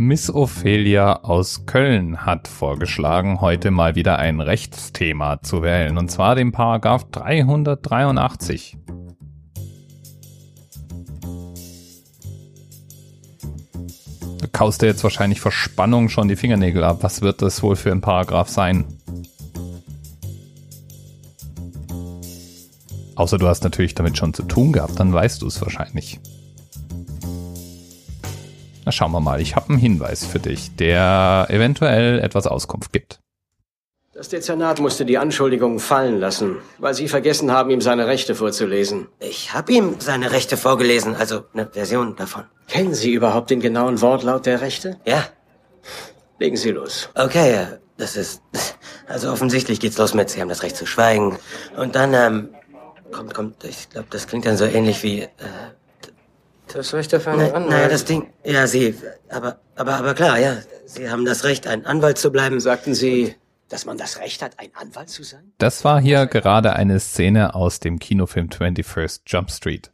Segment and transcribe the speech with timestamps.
[0.00, 6.36] Miss Ophelia aus Köln hat vorgeschlagen, heute mal wieder ein Rechtsthema zu wählen, und zwar
[6.36, 8.76] den Paragraph 383.
[14.40, 16.98] Du kaust dir jetzt wahrscheinlich vor Spannung schon die Fingernägel ab.
[17.00, 18.84] Was wird das wohl für ein Paragraph sein?
[23.16, 26.20] Außer du hast natürlich damit schon zu tun gehabt, dann weißt du es wahrscheinlich.
[28.88, 33.20] Na schauen wir mal, ich habe einen Hinweis für dich, der eventuell etwas Auskunft gibt.
[34.14, 39.08] Das Dezernat musste die Anschuldigungen fallen lassen, weil Sie vergessen haben, ihm seine Rechte vorzulesen.
[39.20, 42.44] Ich habe ihm seine Rechte vorgelesen, also eine Version davon.
[42.66, 44.98] Kennen Sie überhaupt den genauen Wortlaut der Rechte?
[45.04, 45.22] Ja.
[46.38, 47.10] Legen Sie los.
[47.14, 47.66] Okay, äh,
[47.98, 48.40] das ist.
[49.06, 51.38] Also offensichtlich geht's los mit, Sie haben das Recht zu schweigen.
[51.76, 52.48] Und dann, ähm,
[53.12, 55.28] kommt, kommt, ich glaube, das klingt dann so ähnlich wie, äh,
[56.72, 57.70] Das Recht auf einen na, Anwalt.
[57.70, 58.94] naja, das Ding, ja, Sie,
[59.30, 62.60] aber, aber, aber klar, ja, Sie haben das Recht, ein Anwalt zu bleiben.
[62.60, 63.34] Sagten Sie,
[63.68, 65.52] dass man das Recht hat, ein Anwalt zu sein?
[65.58, 69.90] Das war hier gerade eine Szene aus dem Kinofilm 21st Jump Street.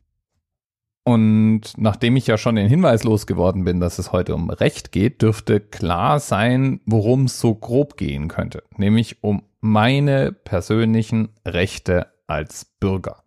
[1.05, 5.20] Und nachdem ich ja schon den Hinweis losgeworden bin, dass es heute um Recht geht,
[5.20, 8.62] dürfte klar sein, worum es so grob gehen könnte.
[8.78, 13.23] Nämlich um meine persönlichen Rechte als Bürger.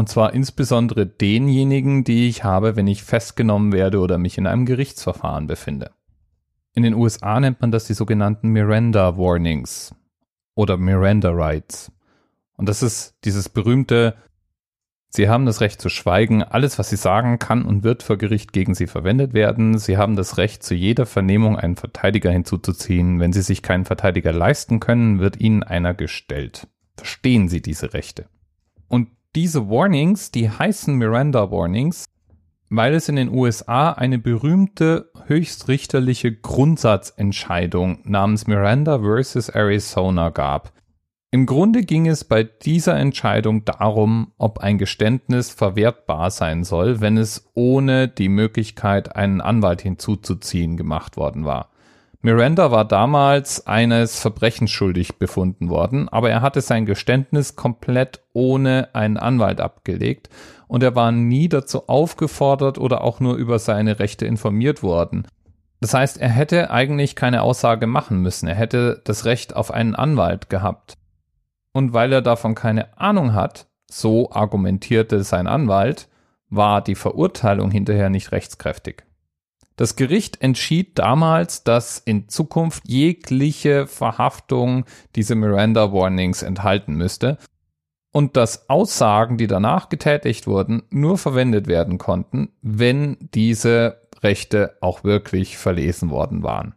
[0.00, 4.64] Und zwar insbesondere denjenigen, die ich habe, wenn ich festgenommen werde oder mich in einem
[4.64, 5.90] Gerichtsverfahren befinde.
[6.72, 9.94] In den USA nennt man das die sogenannten Miranda Warnings
[10.54, 11.92] oder Miranda Rights.
[12.56, 14.16] Und das ist dieses berühmte,
[15.10, 18.54] Sie haben das Recht zu schweigen, alles, was Sie sagen, kann und wird vor Gericht
[18.54, 19.76] gegen Sie verwendet werden.
[19.76, 23.20] Sie haben das Recht, zu jeder Vernehmung einen Verteidiger hinzuzuziehen.
[23.20, 26.68] Wenn Sie sich keinen Verteidiger leisten können, wird Ihnen einer gestellt.
[26.96, 28.30] Verstehen Sie diese Rechte.
[28.88, 32.06] Und diese Warnings, die heißen Miranda Warnings,
[32.68, 40.72] weil es in den USA eine berühmte höchstrichterliche Grundsatzentscheidung namens Miranda versus Arizona gab.
[41.32, 47.16] Im Grunde ging es bei dieser Entscheidung darum, ob ein Geständnis verwertbar sein soll, wenn
[47.16, 51.70] es ohne die Möglichkeit, einen Anwalt hinzuzuziehen, gemacht worden war.
[52.22, 58.90] Miranda war damals eines Verbrechens schuldig befunden worden, aber er hatte sein Geständnis komplett ohne
[58.92, 60.28] einen Anwalt abgelegt
[60.68, 65.26] und er war nie dazu aufgefordert oder auch nur über seine Rechte informiert worden.
[65.80, 69.94] Das heißt, er hätte eigentlich keine Aussage machen müssen, er hätte das Recht auf einen
[69.94, 70.98] Anwalt gehabt.
[71.72, 76.08] Und weil er davon keine Ahnung hat, so argumentierte sein Anwalt,
[76.50, 79.04] war die Verurteilung hinterher nicht rechtskräftig.
[79.80, 84.84] Das Gericht entschied damals, dass in Zukunft jegliche Verhaftung
[85.16, 87.38] diese Miranda Warnings enthalten müsste
[88.12, 95.02] und dass Aussagen, die danach getätigt wurden, nur verwendet werden konnten, wenn diese Rechte auch
[95.02, 96.74] wirklich verlesen worden waren.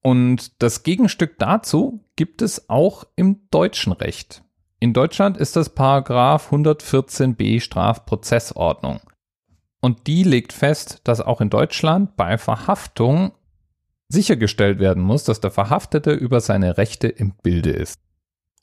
[0.00, 4.44] Und das Gegenstück dazu gibt es auch im deutschen Recht.
[4.78, 9.00] In Deutschland ist das Paragraph 114b Strafprozessordnung.
[9.84, 13.32] Und die legt fest, dass auch in Deutschland bei Verhaftung
[14.08, 18.00] sichergestellt werden muss, dass der Verhaftete über seine Rechte im Bilde ist.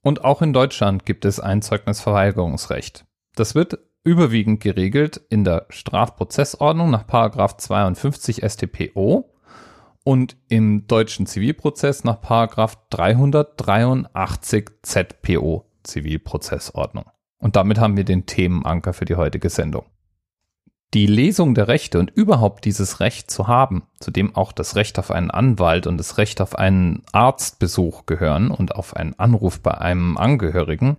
[0.02, 3.06] Und auch in Deutschland gibt es ein Zeugnisverweigerungsrecht.
[3.36, 9.32] Das wird überwiegend geregelt in der Strafprozessordnung nach 52 StPO
[10.04, 17.06] und im deutschen Zivilprozess nach 383 ZPO Zivilprozessordnung.
[17.38, 19.86] Und damit haben wir den Themenanker für die heutige Sendung.
[20.94, 25.00] Die Lesung der Rechte und überhaupt dieses Recht zu haben, zu dem auch das Recht
[25.00, 29.78] auf einen Anwalt und das Recht auf einen Arztbesuch gehören und auf einen Anruf bei
[29.78, 30.98] einem Angehörigen,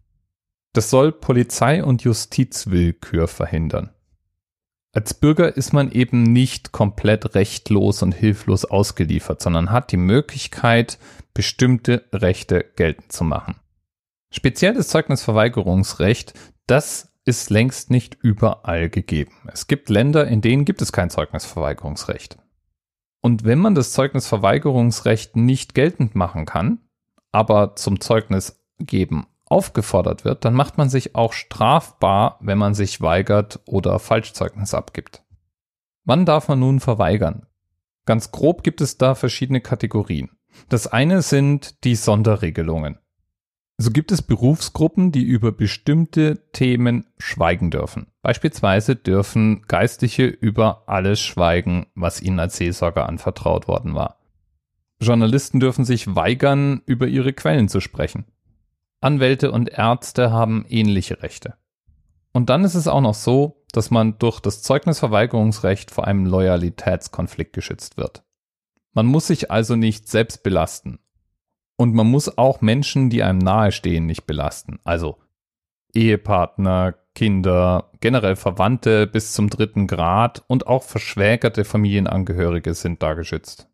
[0.73, 3.91] das soll Polizei und Justizwillkür verhindern.
[4.95, 10.99] Als Bürger ist man eben nicht komplett rechtlos und hilflos ausgeliefert, sondern hat die Möglichkeit,
[11.35, 13.57] bestimmte Rechte geltend zu machen.
[14.31, 16.33] Speziell das Zeugnisverweigerungsrecht,
[16.67, 19.33] das ist längst nicht überall gegeben.
[19.53, 22.39] Es gibt Länder, in denen gibt es kein Zeugnisverweigerungsrecht.
[23.21, 26.81] Und wenn man das Zeugnisverweigerungsrecht nicht geltend machen kann,
[27.31, 33.01] aber zum Zeugnis geben aufgefordert wird, dann macht man sich auch strafbar, wenn man sich
[33.01, 35.23] weigert oder Falschzeugnis abgibt.
[36.05, 37.47] Wann darf man nun verweigern?
[38.07, 40.31] Ganz grob gibt es da verschiedene Kategorien.
[40.69, 42.99] Das eine sind die Sonderregelungen.
[43.83, 48.07] So gibt es Berufsgruppen, die über bestimmte Themen schweigen dürfen.
[48.23, 54.21] Beispielsweise dürfen Geistliche über alles schweigen, was ihnen als Seelsorger anvertraut worden war.
[55.01, 58.27] Journalisten dürfen sich weigern, über ihre Quellen zu sprechen.
[59.01, 61.55] Anwälte und Ärzte haben ähnliche Rechte.
[62.33, 67.53] Und dann ist es auch noch so, dass man durch das Zeugnisverweigerungsrecht vor einem Loyalitätskonflikt
[67.53, 68.23] geschützt wird.
[68.93, 71.01] Man muss sich also nicht selbst belasten.
[71.83, 74.79] Und man muss auch Menschen, die einem nahestehen, nicht belasten.
[74.85, 75.17] Also
[75.93, 83.69] Ehepartner, Kinder, generell Verwandte bis zum dritten Grad und auch verschwägerte Familienangehörige sind da geschützt.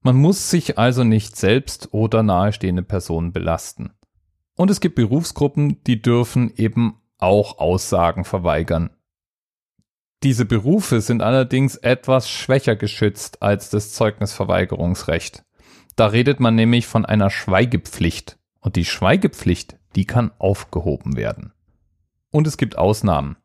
[0.00, 3.92] Man muss sich also nicht selbst oder nahestehende Personen belasten.
[4.56, 8.96] Und es gibt Berufsgruppen, die dürfen eben auch Aussagen verweigern.
[10.22, 15.44] Diese Berufe sind allerdings etwas schwächer geschützt als das Zeugnisverweigerungsrecht.
[15.96, 18.38] Da redet man nämlich von einer Schweigepflicht.
[18.60, 21.52] Und die Schweigepflicht, die kann aufgehoben werden.
[22.30, 23.36] Und es gibt Ausnahmen.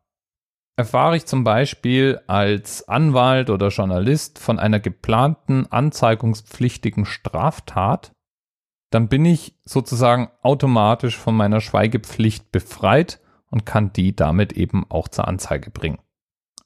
[0.76, 8.12] Erfahre ich zum Beispiel als Anwalt oder Journalist von einer geplanten anzeigungspflichtigen Straftat,
[8.90, 15.08] dann bin ich sozusagen automatisch von meiner Schweigepflicht befreit und kann die damit eben auch
[15.08, 15.98] zur Anzeige bringen.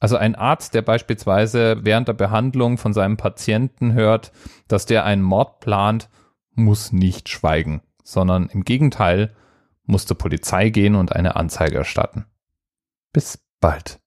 [0.02, 4.32] Also ein Arzt, der beispielsweise während der Behandlung von seinem Patienten hört,
[4.66, 6.08] dass der einen Mord plant,
[6.54, 9.32] muss nicht schweigen, sondern im Gegenteil
[9.84, 12.26] muss zur Polizei gehen und eine Anzeige erstatten.
[13.12, 14.00] Bis bald.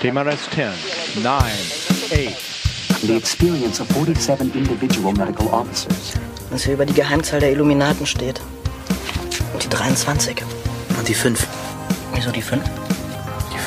[0.00, 3.00] TMRS 10, 9, 8.
[3.02, 6.14] The experience of 47 individual medical officers.
[6.50, 8.40] Was hier über die Geheimzahl der Illuminaten steht.
[9.52, 10.42] Und die 23.
[10.98, 11.46] Und die 5.
[12.16, 12.79] Wieso die 5?